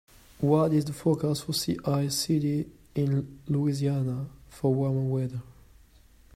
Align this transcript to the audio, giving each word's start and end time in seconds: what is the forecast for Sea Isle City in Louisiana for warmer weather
what 0.39 0.73
is 0.73 0.85
the 0.85 0.93
forecast 0.93 1.45
for 1.45 1.53
Sea 1.53 1.77
Isle 1.85 2.09
City 2.09 2.65
in 2.95 3.39
Louisiana 3.47 4.29
for 4.49 4.73
warmer 4.73 5.03
weather 5.07 5.43